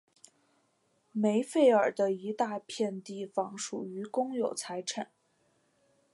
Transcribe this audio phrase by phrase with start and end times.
[1.11, 5.11] 梅费尔的一大片地方属于公有财产。